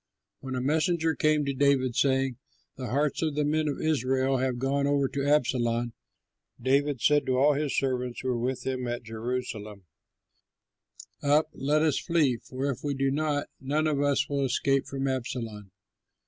[0.39, 2.37] When a messenger came to David, saying,
[2.75, 5.93] "The hearts of the men of Israel have gone over to Absalom,"
[6.59, 9.83] David said to all his servants who were with him at Jerusalem,
[11.21, 15.07] "Up, let us flee; for, if we do not, none of us will escape from
[15.07, 15.69] Absalom.